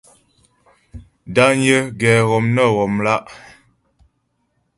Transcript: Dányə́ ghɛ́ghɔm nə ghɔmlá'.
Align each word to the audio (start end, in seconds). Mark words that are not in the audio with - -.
Dányə́ 1.35 1.79
ghɛ́ghɔm 1.99 2.45
nə 2.55 2.63
ghɔmlá'. 2.75 3.25